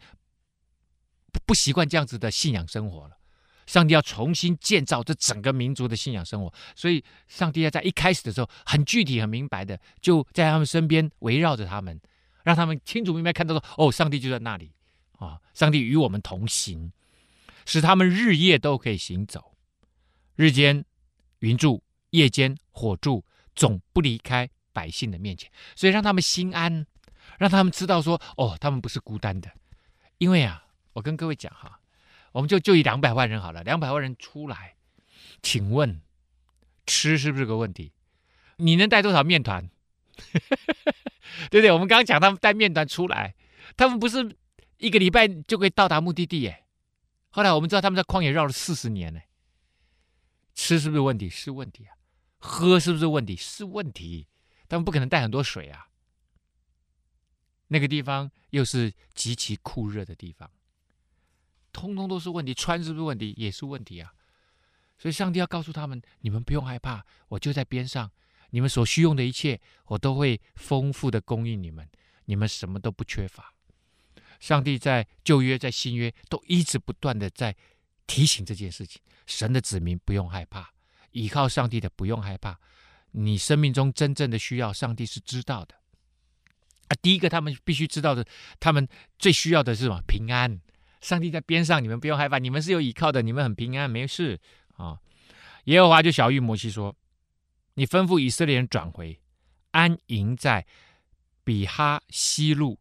[1.46, 3.18] 不习惯这样子的信仰生活了。
[3.66, 12.00] 上帝要重新建造这整个民族的信仰生活，所以上帝要在一开始的时候很具体、很明白的，就在他们身边围绕着他们，
[12.44, 14.72] 让他们清楚明白看到说：哦，上帝就在那里
[15.18, 15.42] 啊！
[15.54, 16.92] 上帝与我们同行，
[17.68, 19.56] 使他们日夜都可以行走，
[20.36, 20.84] 日间
[21.40, 24.50] 云柱，夜间火柱，总不离开。
[24.78, 26.86] 百姓的面前，所以让他们心安，
[27.40, 29.50] 让他们知道说，哦，他们不是孤单的。
[30.20, 31.80] 因为啊，我跟各位讲哈，
[32.32, 34.76] 我们就就以两百万人好了，两百万人出来，
[35.42, 36.00] 请问
[36.86, 37.92] 吃是不是个问题？
[38.58, 39.68] 你能带多少面团？
[41.50, 41.72] 对不对？
[41.72, 43.34] 我们刚刚讲他们带面团出来，
[43.76, 44.38] 他们不是
[44.78, 46.67] 一个礼拜就可以到达目的地耶。
[47.38, 49.22] 后来我们知道他们在旷野绕了四十年呢，
[50.56, 51.30] 吃是不是问题？
[51.30, 51.94] 是问题啊。
[52.40, 53.36] 喝是不是问题？
[53.36, 54.28] 是问题。
[54.68, 55.88] 他们不可能带很多水啊，
[57.68, 60.50] 那个地方又是极其酷热的地方，
[61.72, 62.56] 通通都是问题。
[62.56, 63.36] 穿是不是问题？
[63.38, 64.12] 也是问题啊。
[64.98, 68.12] 所以上帝要告诉他们：你们不用害怕，我就在边上，
[68.50, 71.88] 你们所需用的一切，我都会丰富的供应你们，
[72.26, 73.54] 你们什么都不缺乏。
[74.40, 77.56] 上帝在旧约、在新约都一直不断的在
[78.06, 80.70] 提醒这件事情：神的子民不用害怕，
[81.12, 82.60] 依靠上帝的不用害怕。
[83.12, 85.76] 你生命中真正的需要，上帝是知道的
[86.88, 86.96] 啊。
[87.02, 88.26] 第一个，他们必须知道的，
[88.60, 90.02] 他们最需要的是什么？
[90.08, 90.60] 平安。
[91.00, 94.40] 上帝在边上，你们不用害怕，你们是有依靠的，你们很平安，没事
[94.76, 95.00] 啊。
[95.66, 96.96] 耶和华就晓諭摩西说
[97.76, 99.20] ：“你吩咐以色列人转回，
[99.72, 100.66] 安营在
[101.44, 102.80] 比哈希路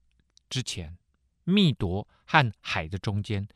[0.49, 0.97] 之前，
[1.47, 3.49] 密朵和海的中间，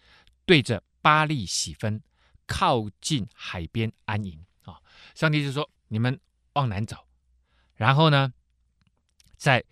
[0.46, 2.02] 对着巴利喜分，
[2.46, 4.80] 靠近海边安营。”啊，
[5.14, 6.18] 上帝就说：“你们。”
[6.54, 7.06] 往南走，
[7.76, 8.34] 然后呢，
[9.36, 9.64] 在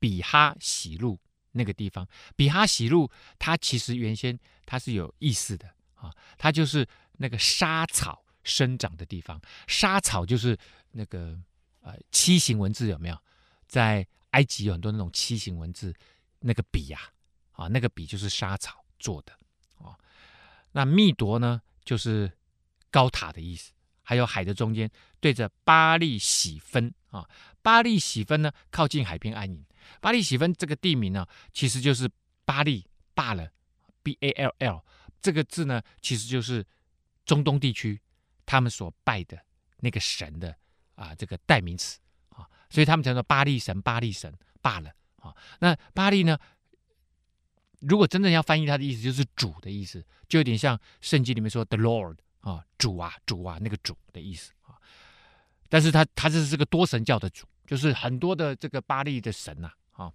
[0.00, 1.18] 比哈喜路
[1.52, 3.08] 那个地方，比哈喜路，
[3.38, 9.40] 它其实原先它是有意思的啊，它就是那个沙草生长的地方。
[9.68, 10.58] 沙草就是
[10.90, 11.40] 那个
[11.82, 13.16] 呃楔形文字有没有？
[13.68, 15.94] 在埃及有很多那种楔形文字，
[16.40, 17.13] 那个笔呀啊，
[17.54, 19.32] 啊那个笔就是沙草做的
[19.78, 19.98] 啊。
[20.72, 22.30] 那密铎呢，就是
[22.90, 23.72] 高塔的意思。
[24.06, 27.26] 还有海的中间，对着巴利喜分啊，
[27.62, 29.64] 巴利喜分呢，靠近海边安营。
[29.98, 32.06] 巴利喜分这个地名呢，其实就是
[32.44, 33.50] 巴利罢了
[34.02, 34.84] ，B A L L
[35.22, 36.62] 这个字呢，其实就是
[37.24, 37.98] 中东地区
[38.44, 39.42] 他们所拜的
[39.78, 40.54] 那个神的
[40.96, 45.34] 啊这个代名词啊，所以他们才说巴利神，巴利神罢了啊。
[45.60, 46.38] 那巴利呢，
[47.88, 52.16] 如果真正要翻译它的意思，就是主的意思，就有点像圣经里面说 The Lord。
[52.44, 54.76] 啊，主啊，主啊，那个主的意思啊，
[55.70, 60.12] 但是他他这是个多神教的主，就是很多的这个巴利的神呐，啊，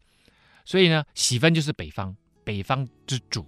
[0.64, 3.44] 所以呢，喜分就是北方，北方之主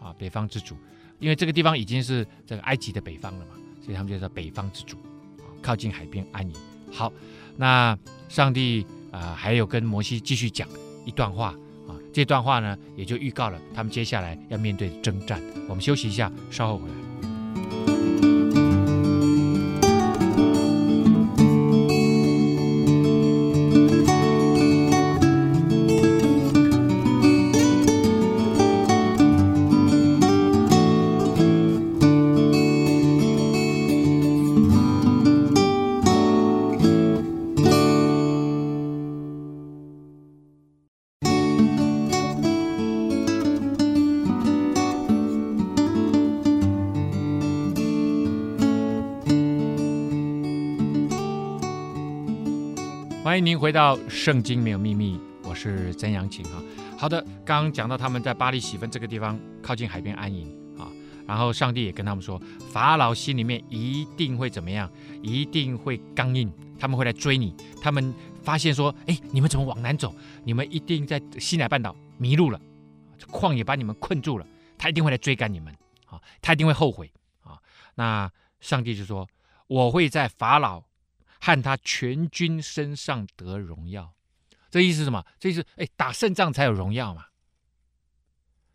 [0.00, 0.76] 啊，北方之主，
[1.20, 4.96] 因为这个地方已经是这个埃及的北方了嘛，所以他们就叫北方之主，
[5.38, 6.56] 啊，靠近海边安营。
[6.90, 7.12] 好，
[7.56, 7.96] 那
[8.28, 10.68] 上帝啊，还有跟摩西继续讲
[11.06, 11.54] 一段话，
[12.18, 15.40] 这段话呢，也就预告了他们接下来要面对的征战。
[15.68, 17.07] 我们休息一下，稍后回来。
[53.58, 56.62] 回到《圣经没有秘密》，我是曾阳晴啊。
[56.96, 60.46] 好的，刚刚讲到他们在巴黎喜分这个地方靠近海边安营
[60.78, 60.86] 啊，
[61.26, 62.40] 然后上帝也跟他们说，
[62.70, 64.88] 法老心里面一定会怎么样，
[65.22, 67.52] 一定会刚硬，他们会来追你。
[67.82, 70.14] 他们发现说，哎，你们怎么往南走？
[70.44, 72.60] 你们一定在西乃半岛迷路了，
[73.18, 74.46] 这旷野把你们困住了，
[74.78, 75.74] 他一定会来追赶你们
[76.06, 77.10] 啊，他一定会后悔
[77.42, 77.58] 啊。
[77.96, 79.26] 那上帝就说，
[79.66, 80.87] 我会在法老。
[81.40, 84.14] 和他全军身上得荣耀，
[84.70, 85.24] 这意思是什么？
[85.38, 87.26] 这意思，哎，打胜仗才有荣耀嘛。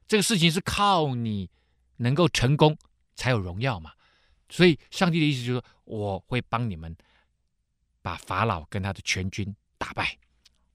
[0.08, 1.50] 这个事情是靠你
[1.98, 2.78] 能够成功
[3.16, 3.94] 才有荣耀嘛。
[4.50, 6.96] 所以，上帝的意思就是说，我会帮你们
[8.02, 10.18] 把法老跟他的全军打败，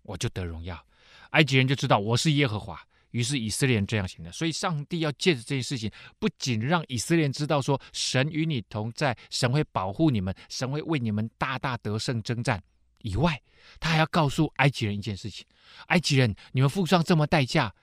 [0.02, 0.84] 我就得荣耀。
[1.30, 2.87] 埃及人就知道我是耶和华。
[3.10, 12.62] 于是以色列人这样行的，所以上帝要借着这件事情，不仅让以色列人知道说神与你同在，神会保护你们，神会为你们大大得胜征战
[12.98, 13.40] 以外，
[13.80, 15.46] 他还要告诉埃及人一件事情：
[15.86, 17.74] 埃及人，你们付上这么代价，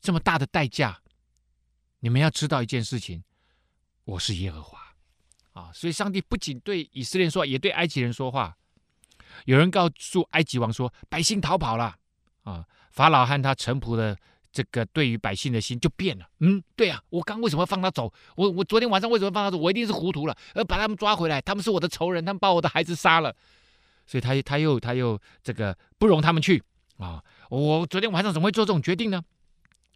[0.00, 1.00] 这么大的代价，
[2.00, 3.24] 你们要知道一件事情，
[4.04, 4.78] 我是耶和华
[5.52, 5.70] 啊！
[5.72, 8.54] 所以上帝不仅对以色列人说，也对埃及人说话。
[9.46, 11.96] 有人告诉埃及王说，百姓逃跑了
[12.42, 12.66] 啊！
[12.90, 14.14] 法老和他臣仆的。
[14.56, 16.26] 这个对于百姓的心就变了。
[16.40, 18.10] 嗯，对啊，我刚为什么放他走？
[18.36, 19.58] 我我昨天晚上为什么放他走？
[19.58, 21.42] 我一定是糊涂了，而把他们抓回来。
[21.42, 23.36] 他们是我的仇人，他们把我的孩子杀了，
[24.06, 26.62] 所以他他又他又这个不容他们去
[26.96, 27.22] 啊！
[27.50, 29.22] 我昨天晚上怎么会做这种决定呢？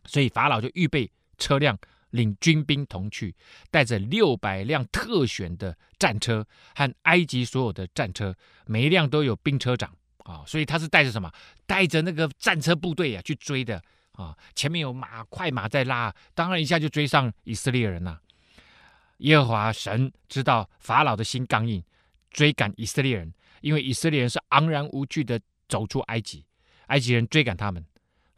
[0.04, 1.78] 所以法老就预备车辆，
[2.10, 3.34] 领军兵同去，
[3.70, 9.90] 带着六百辆特选的战车和埃及所有的战车，每一辆都有兵车长
[10.24, 10.44] 啊！
[10.46, 11.32] 所以他是带着什么？
[11.64, 13.82] 带着那个战车部队啊去追的。
[14.20, 18.20] 啊，前面有马，快马在拉，当然一下就追上以色列人了。
[19.18, 21.82] 耶和华神知道法老的心刚硬，
[22.30, 26.44] 追赶以色列人，因为以色列人是昂然无惧的走出埃及，
[26.86, 27.84] 埃及人追赶他们，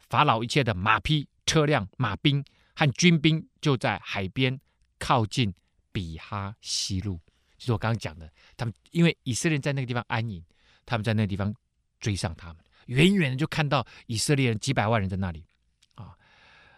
[0.09, 2.43] 法老一切的马匹、车辆、马兵
[2.75, 4.59] 和军兵就在海边
[4.99, 5.53] 靠近
[5.91, 7.19] 比哈西路，
[7.57, 10.43] 就是我刚刚讲的，他们因为以色列人在那个地方安营，
[10.85, 11.53] 他们在那个地方
[11.99, 15.45] 追上他们，远远的就看到以色列人几百万人在那里。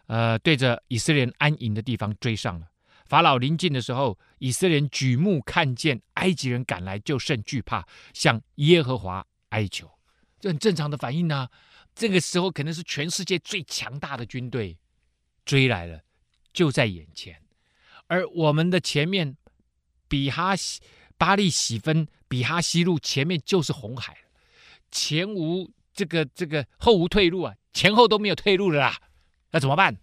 [0.08, 2.68] 呃，对着以色列人安营的地方追上了。
[3.06, 9.90] 法老临近的时候，以色列人举目看见埃及人赶来，就甚惧怕，向耶和华哀求。
[10.40, 11.48] 这很正常的反应呢、
[11.94, 14.78] 这个时候可能是全世界最强大的军队
[15.46, 16.02] 追来了，
[16.52, 17.40] 就在眼前。
[18.08, 19.38] 而我们的前面，
[20.08, 20.82] 比哈西
[21.18, 24.18] 巴力洗分比哈西路前面就是红海，
[24.92, 29.00] 前无这个这个后无退路啊，前后都没有退路了啦。
[29.56, 29.98] 那怎么办？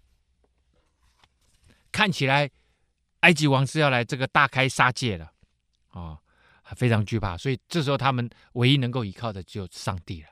[1.92, 2.50] 看起来
[3.20, 5.26] 埃及王是要来这个大开杀戒了
[5.88, 6.18] 啊、哦，
[6.74, 7.36] 非常惧怕。
[7.36, 10.28] 所以这时候他们唯一能够依靠的就上帝了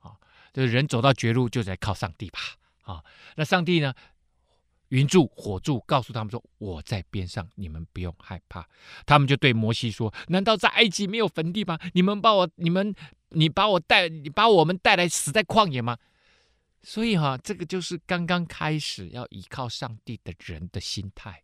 [0.00, 0.16] 啊、哦。
[0.52, 2.40] 这人走到绝路，就得靠上帝吧
[2.82, 3.02] 啊、
[3.36, 3.94] 那上帝呢？
[4.88, 8.68] 云柱火柱，告诉他们说：“我在边上，你们不用害怕。”
[9.06, 11.78] 他们就对摩西说：“难道在埃及没有坟地吗？
[11.94, 12.94] 你们把我，你们，
[13.30, 15.96] 你把我带，你把我们带来死在旷野吗？”
[16.84, 21.40] 所以哈、这个就是刚刚开始要依靠上帝的人的心态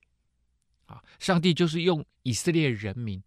[0.86, 1.00] 啊。
[1.20, 3.22] 上帝就是用以色列人民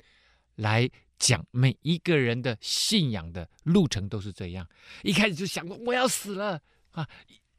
[0.55, 4.67] 来讲，每一个人的信仰的路程都是这样。
[5.03, 7.07] 一开始就想过我要死了啊，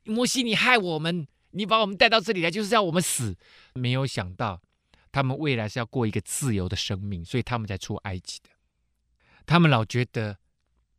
[0.04, 3.34] 摩西你害我们，你把我们带到这里来就是要我们死。
[3.72, 4.60] 没有想到
[5.10, 8.50] 他们未来是要过一个自由的生命，所以他们才出埃及的。
[9.46, 10.38] 他们老觉得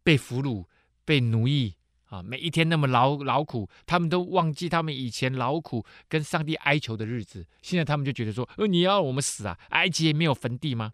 [0.02, 0.66] 被俘虏、
[1.06, 1.76] 被奴役。
[2.14, 7.48] 啊，每一天那么劳劳苦，他们都忘记他们以前劳苦跟上帝哀求的日子。
[7.64, 9.58] 现在他们就觉得说，呃，你要我们死啊？
[9.70, 10.94] 埃及也没有坟地吗？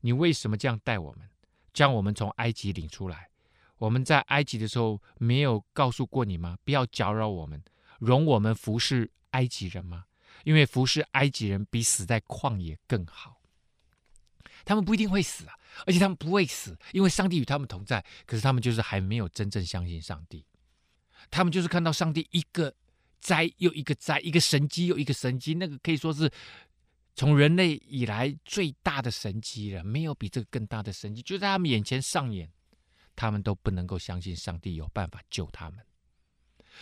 [0.00, 1.28] 你为什么这样待我们，
[1.74, 3.28] 将我们从埃及领出来？
[3.76, 6.56] 我们在埃及的时候没有告诉过你吗？
[6.64, 7.62] 不要搅扰我们，
[7.98, 10.06] 容我们服侍埃及人吗？
[10.44, 13.42] 因为服侍埃及人比死在旷野更好。
[14.64, 15.57] 他们不一定会死啊。
[15.86, 18.04] 而且他们不会死，因为上帝与他们同在。
[18.26, 20.44] 可是他们就是还没有真正相信上帝，
[21.30, 22.74] 他们就是看到上帝一个
[23.20, 26.30] 灾又一个灾，一个神迹又一个神迹，那个可以说是
[27.14, 32.50] 从人类以来最大的神迹了，没有比这个更大的神迹就在他们眼前上演，
[33.16, 35.84] 他们都不能够相信上帝有办法救他们。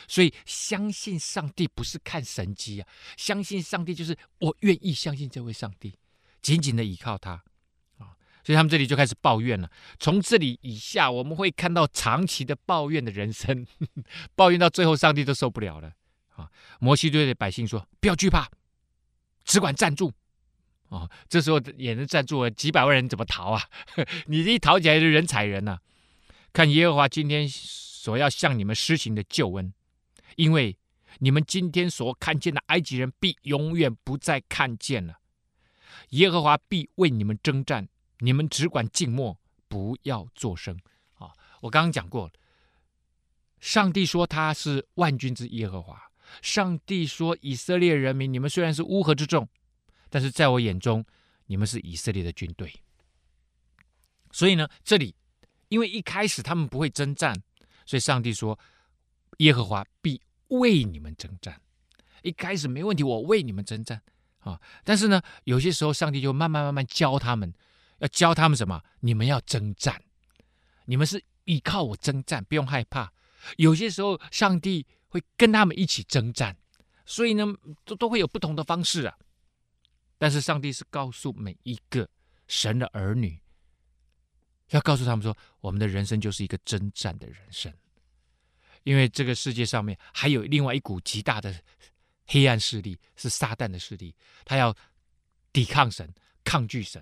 [0.07, 5.99] 所以相信上帝不是看神迹啊，相信上帝就是我愿意相信这位上帝，
[6.43, 7.43] 紧紧的依靠他。
[8.47, 9.69] 所以他们这里就开始抱怨了。
[9.99, 13.67] 从这里以下，我们会看到长期的抱怨的人生，
[14.37, 15.91] 抱怨到最后，上帝都受不了了。
[16.37, 18.49] 啊，摩西对百姓说：“不要惧怕，
[19.45, 20.13] 只管站住。”
[20.91, 23.65] 啊，这时候也能站住了，几百万人怎么逃啊？
[24.27, 25.81] 你一逃起来就人踩人呐、
[26.53, 29.75] 看耶和华今天所要向你们施行的救恩，
[30.37, 30.79] 因为
[31.19, 35.17] 你们今天所看见的埃及人，必永远不再看见了。
[36.11, 37.89] 耶和华必为你们征战，
[38.19, 39.39] 你们只管静默，
[39.69, 40.79] 不要作声。
[41.14, 42.31] 啊，我刚刚讲过，
[43.61, 46.11] 上帝说他是万军之耶和华。
[46.43, 49.49] 上帝说以色列人民，你们虽然是乌合之众，
[50.11, 51.05] 但是在我眼中，
[51.47, 52.73] 你们是以色列的军队。
[54.33, 55.14] 所以呢，这里
[55.69, 57.35] 因为一开始他们不会征战，
[57.85, 58.59] 所以上帝说
[59.39, 61.61] 耶和华必为你们征战。
[62.23, 64.03] 一开始没问题，我为你们征战。
[64.41, 64.61] 啊！
[64.85, 67.53] 但是呢，有些时候上帝就慢慢慢慢教他们，
[67.99, 68.83] 要教他们什么？
[69.01, 70.03] 你们要征战，
[70.85, 73.13] 你们是依靠我征战，不用害怕。
[73.57, 76.57] 有些时候，上帝会跟他们一起征战，
[77.05, 77.45] 所以呢，
[77.85, 79.17] 都都会有不同的方式啊。
[80.19, 82.09] 但是上帝是告诉每一个
[82.49, 83.41] 神的儿女，
[84.71, 87.73] 要告诉他们说，我们的人生就是一个征战的人生，
[88.83, 91.55] 因为这个世界上面还有另外一股极大的。
[92.29, 94.13] 黑暗势力是撒旦的势力，
[94.45, 94.77] 他要
[95.53, 97.01] 抵抗神、抗拒神、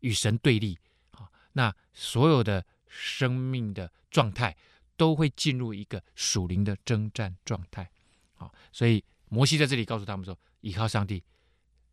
[0.00, 0.78] 与神对立
[1.12, 1.30] 啊！
[1.52, 4.56] 那所有的生命的状态
[4.96, 7.90] 都会进入一个属灵的征战状态
[8.36, 8.50] 啊！
[8.72, 11.22] 所以摩西在这里告诉他们说：“依靠上帝，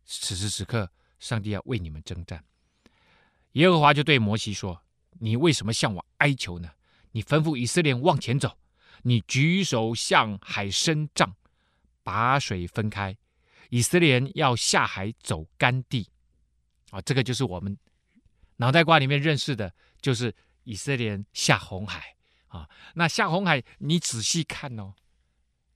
[0.04, 2.44] 此时此刻，上帝要为你们征战。”
[3.52, 4.82] 耶和华就对摩西说
[5.20, 6.70] ：“你为什么向我哀求呢？
[7.12, 8.58] 你吩咐以色列往前走，
[9.02, 11.34] 你举手向海伸杖。”
[12.06, 13.16] 把水分开，
[13.68, 16.08] 以色列人要下海走干地，
[16.90, 17.76] 啊，这个就是我们
[18.56, 20.34] 脑袋瓜里面认识的，就是
[20.64, 22.16] 以色列人下红海
[22.48, 22.68] 啊。
[22.94, 24.94] 那下红海，你仔细看哦，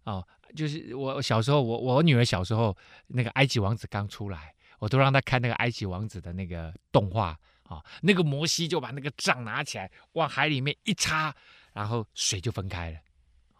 [0.04, 2.76] 哦，就是我小时候，我我女儿小时候，
[3.08, 11.34] 那个埃及王子刚出来，我都让她看那个埃及王子的那个动画啊，那个摩西就把那个杖拿起来往海里面一插，
[11.72, 12.98] 然后水就分开了。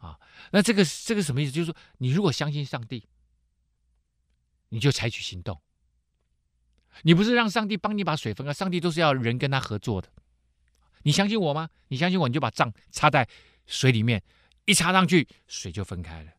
[0.01, 0.18] 啊，
[0.51, 1.53] 那这个这个什么意思？
[1.53, 3.07] 就是说，你如果相信上帝，
[4.71, 5.61] 你就采取行动。
[7.03, 10.09] 你不是让上帝帮你把水分开，上帝都是要人跟他合作的。
[11.03, 11.70] 你相信我吗？
[11.88, 13.26] 你相信我，你就把杖插在
[13.66, 14.22] 水里面，
[14.66, 16.32] 一插上去，水就分开了。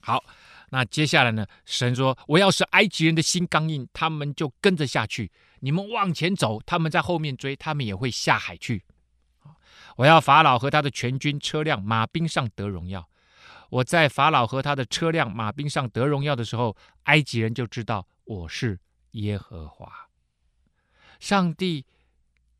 [0.00, 0.24] 好，
[0.70, 1.46] 那接下来呢？
[1.64, 5.30] 神说：“我要使埃及人的心刚硬，他们就跟着下去。
[5.60, 8.84] 你们往前走，他们在后面追，他们也会下海去。”
[9.96, 13.08] 我要法老和他的全军车辆马兵上得荣耀。
[13.70, 18.78] 我在法老和他的车辆马兵上得荣耀的时候，埃及人就知道我是
[19.14, 20.08] 耶和华。
[21.18, 21.84] 上帝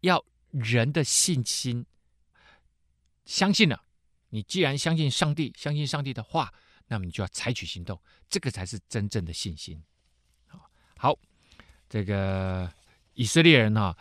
[0.00, 1.86] 要人的信心，
[3.24, 3.84] 相信了。
[4.30, 6.52] 你既然相信上帝，相信上帝的话，
[6.88, 9.82] 那么你就要采取行动，这个才是真正的信心。
[10.96, 11.16] 好，
[11.88, 12.72] 这个
[13.14, 13.96] 以色列人啊，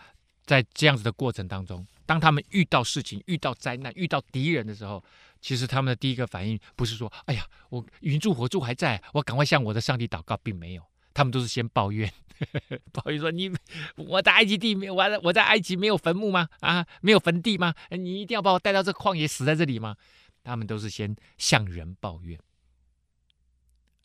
[0.46, 1.86] 在这样子的过程当中。
[2.06, 5.04] 当他们遇到事情、遇到灾难、遇到敌人的时候，
[5.40, 10.84] 其实他们的第一个反应不是说：“哎呀，我云柱火柱还在，我赶快向我的上帝祷告。”并没有，
[11.14, 12.12] 他们都是先抱怨，
[12.52, 13.52] 呵呵抱怨说：“你
[13.96, 16.50] 我在埃及地没有，我我在埃及没有坟墓吗？
[16.60, 17.74] 啊，没有坟地吗？
[17.90, 19.96] 你一定要把我带到这旷野死在这里吗？”
[20.44, 22.40] 他们都是先向人抱怨，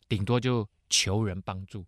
[0.07, 1.85] 顶多就求人帮助，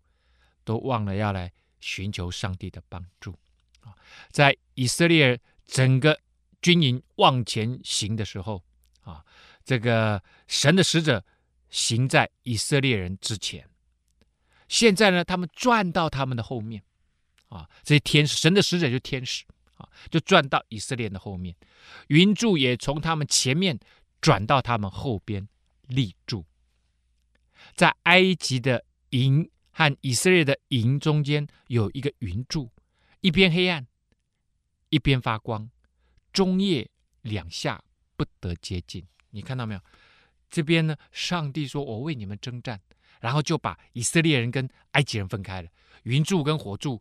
[0.64, 3.38] 都忘了要来寻求上帝的帮助
[3.80, 3.94] 啊！
[4.30, 5.40] 在以色列。
[5.64, 6.20] 整个
[6.60, 8.62] 军营往前行的时候，
[9.04, 9.24] 啊，
[9.64, 11.24] 这个神的使者
[11.70, 13.66] 行在以色列人之前。
[14.72, 16.82] 现在呢，他们转到他们的后面，
[17.50, 19.44] 啊，这些天使，神的使者就天使，
[19.76, 21.54] 啊，就转到以色列的后面。
[22.08, 23.78] 云柱也从他们前面
[24.22, 25.46] 转到他们后边
[25.88, 26.46] 立住。
[27.74, 32.72] 在埃及的营和以色列的营中间有一个云柱，
[33.20, 33.86] 一边黑暗。
[34.88, 35.70] 一边发光，
[36.32, 37.82] 中夜两下
[38.16, 39.06] 不得接近。
[39.30, 39.80] 你看到没有？
[40.48, 42.80] 这边呢，上帝说：“我为你们征战。”
[43.22, 45.68] 然后就把以色列人跟埃及人分开了，
[46.02, 47.00] 云柱跟火柱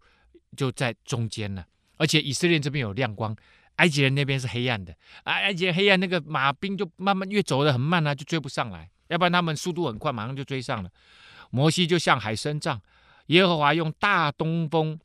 [0.55, 1.65] 就在中间了。
[1.97, 3.35] 而且以色列这边有亮光，
[3.77, 4.95] 埃及人那边是黑暗的。
[5.23, 8.89] 埃埃及人黑暗，那个马兵就慢慢越走得很慢啊，就追不上来。
[9.07, 10.89] 要不然他们速度很快，马上就追上了。
[11.49, 12.79] 摩西就向海伸杖，
[13.27, 14.99] 耶和华用大东风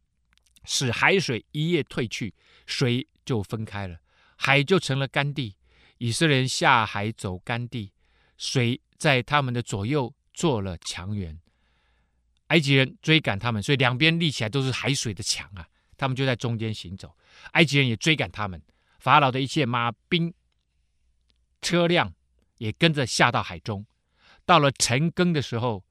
[0.65, 2.35] 使海水一夜退去。
[2.67, 3.99] 水就分开了，
[4.37, 5.57] 海就成了干地。
[5.99, 7.93] 以色列人下海走干地，
[8.37, 11.41] 水在他们的左右做了墙垣。
[12.49, 15.67] 埃及人追赶他们，所以两边立起来都是海水的墙啊。
[15.97, 17.17] 他们就在中间行走，
[17.53, 18.63] 埃及人也追赶他们。
[19.01, 20.33] 法老的一切马兵、
[21.61, 22.15] 车辆
[22.59, 23.85] 也跟着下到海中。
[24.45, 25.83] 到了晨更的时候，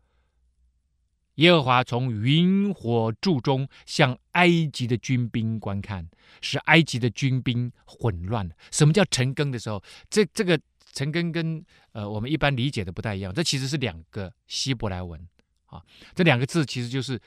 [1.36, 6.08] 耶和华从云火柱中向埃及的军兵观看，
[6.40, 8.50] 使埃及的军兵混乱。
[8.72, 9.84] 什么叫晨更的时候？
[10.10, 10.58] 这这个
[10.96, 13.32] 晨更跟呃我们一般理解的不太一样。
[13.32, 15.22] 这其实是两个希伯来文
[15.68, 15.84] 啊，
[16.16, 17.22] 这两个字其实就是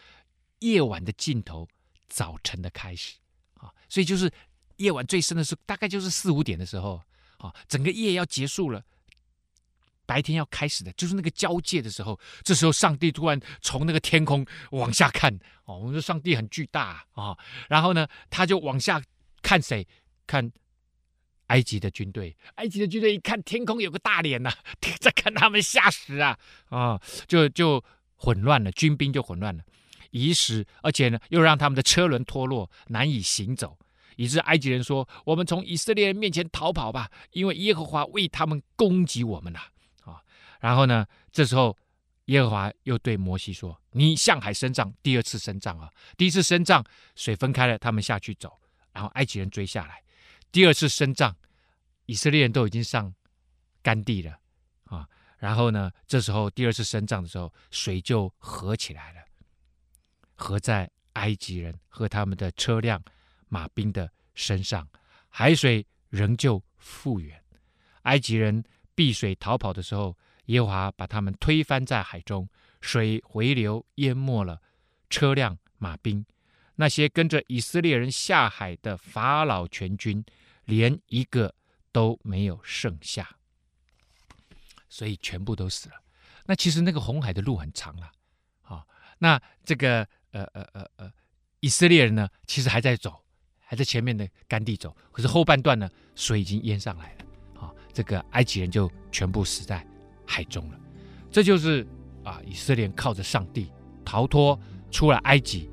[0.59, 1.69] 夜晚的尽头，
[2.09, 3.15] 早晨的开始
[3.55, 3.71] 啊。
[3.89, 4.29] 所以就是
[4.79, 7.01] 夜晚最深的时候，大概就是四五点的时候
[7.37, 8.83] 啊，整个夜要结束了。
[10.07, 12.19] 白天要开始的，就是那个交界的时候。
[12.43, 15.31] 这时候，上帝突然从那个天空往下看，
[15.67, 17.37] 哦，我们说上帝很巨大啊，
[17.69, 19.03] 然后呢，他就往下
[19.43, 19.87] 看谁？
[20.27, 20.51] 看
[21.49, 22.35] 埃及的军队。
[22.55, 24.51] 埃及的军队一看天空有个大脸呐，
[25.01, 26.39] 在看他们，吓死啊
[26.71, 27.85] 啊，就就
[28.17, 29.63] 混乱了，军兵就混乱了，
[30.11, 33.79] 遗失而且呢，又让他们的车轮脱落，难以行走，
[34.17, 39.61] 以致埃及人说：“我们从以色列人面前逃跑吧，因为耶和华为他们攻击我们了。”
[40.61, 41.77] 然后呢，这时候
[42.25, 45.89] 耶和华又对摩西说：“你向海伸杖，第二次伸杖啊！
[46.17, 46.85] 第一次伸杖，
[47.15, 48.59] 水分开了，他们下去走，
[48.93, 50.03] 然后埃及人追下来。
[50.51, 51.37] 第二次伸杖，
[52.07, 53.15] 以色列人都已经上
[53.83, 54.39] 干地了
[54.85, 55.09] 啊！
[55.39, 59.21] 然后呢，这时候第二次伸杖的时候，水就合起来了，
[60.35, 63.03] 合在埃及人和他们的车辆、
[63.49, 64.89] 马兵的身上，
[65.29, 67.43] 海水仍旧复原。
[68.03, 70.17] 埃及人避水逃跑的时候。”
[70.49, 72.49] 耶和华把他们推翻在海中，
[72.81, 74.63] 水回流淹没了
[75.11, 76.25] 车辆马兵，
[76.81, 80.25] 那些跟着以色列人下海的法老全军，
[80.65, 81.53] 连一个
[81.91, 83.37] 都没有剩下，
[84.89, 85.97] 所以全部都死了。
[86.47, 88.13] 那其实那个红海的路很长了，
[89.19, 91.13] 那这个呃呃呃呃，
[91.59, 93.25] 以色列人呢，其实还在走，
[93.59, 99.85] 还在前面的干地走，可是后半段呢，水已经淹上来了，啊，这个埃及人就全部死在
[100.25, 100.79] 海中了，
[101.33, 101.85] 这就是
[102.23, 103.73] 啊，以色列靠着上帝
[104.05, 104.57] 逃脱
[104.93, 105.69] 出了埃及，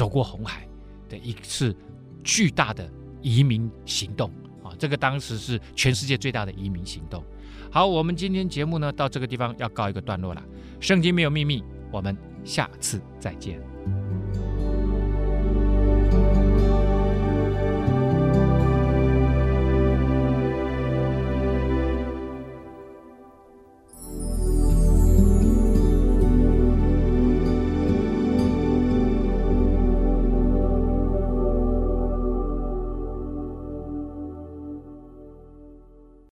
[0.00, 0.66] 走过红海
[1.10, 1.76] 的一次
[2.24, 2.90] 巨大的
[3.20, 4.30] 移民行动
[4.64, 4.72] 啊！
[4.78, 7.22] 这个当时是全世界最大的移民行动。
[7.70, 10.42] 好，我们今天节目呢到这个地方要告一个段落了。
[10.80, 13.60] 圣经没有秘密，我们下次再见。